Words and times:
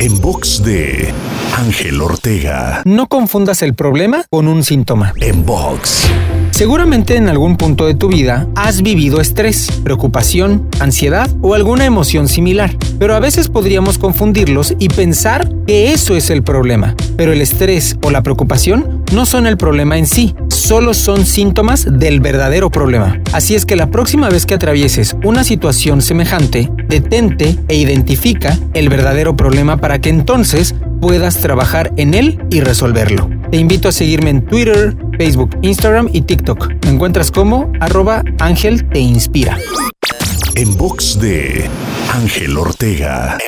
En 0.00 0.20
box 0.20 0.62
de 0.62 1.12
Ángel 1.56 2.00
Ortega. 2.00 2.82
No 2.84 3.08
confundas 3.08 3.62
el 3.62 3.74
problema 3.74 4.24
con 4.30 4.46
un 4.46 4.62
síntoma. 4.62 5.12
En 5.20 5.44
box. 5.44 6.06
Seguramente 6.52 7.16
en 7.16 7.28
algún 7.28 7.56
punto 7.56 7.86
de 7.86 7.94
tu 7.94 8.08
vida 8.08 8.48
has 8.54 8.82
vivido 8.82 9.20
estrés, 9.20 9.70
preocupación, 9.84 10.68
ansiedad 10.80 11.28
o 11.42 11.54
alguna 11.54 11.84
emoción 11.84 12.28
similar, 12.28 12.76
pero 12.98 13.14
a 13.14 13.20
veces 13.20 13.48
podríamos 13.48 13.98
confundirlos 13.98 14.74
y 14.78 14.88
pensar 14.88 15.48
que 15.66 15.92
eso 15.92 16.16
es 16.16 16.30
el 16.30 16.42
problema. 16.42 16.94
Pero 17.16 17.32
el 17.32 17.40
estrés 17.40 17.96
o 18.02 18.10
la 18.10 18.22
preocupación 18.22 19.04
no 19.12 19.26
son 19.26 19.46
el 19.46 19.56
problema 19.56 19.98
en 19.98 20.06
sí, 20.06 20.34
solo 20.68 20.92
son 20.92 21.24
síntomas 21.24 21.86
del 21.90 22.20
verdadero 22.20 22.68
problema. 22.68 23.18
Así 23.32 23.54
es 23.54 23.64
que 23.64 23.74
la 23.74 23.90
próxima 23.90 24.28
vez 24.28 24.44
que 24.44 24.52
atravieses 24.52 25.16
una 25.24 25.42
situación 25.42 26.02
semejante, 26.02 26.70
detente 26.88 27.56
e 27.68 27.76
identifica 27.76 28.54
el 28.74 28.90
verdadero 28.90 29.34
problema 29.34 29.78
para 29.78 29.98
que 29.98 30.10
entonces 30.10 30.74
puedas 31.00 31.38
trabajar 31.38 31.90
en 31.96 32.12
él 32.12 32.44
y 32.50 32.60
resolverlo. 32.60 33.30
Te 33.50 33.56
invito 33.56 33.88
a 33.88 33.92
seguirme 33.92 34.28
en 34.28 34.44
Twitter, 34.44 34.94
Facebook, 35.16 35.56
Instagram 35.62 36.10
y 36.12 36.20
TikTok. 36.20 36.84
Me 36.84 36.90
encuentras 36.90 37.30
como 37.30 37.72
arroba 37.80 38.22
Ángel 38.38 38.86
Te 38.90 38.98
Inspira. 38.98 39.56
En 40.54 40.76
box 40.76 41.18
de 41.18 41.64
Ángel 42.12 42.58
Ortega. 42.58 43.38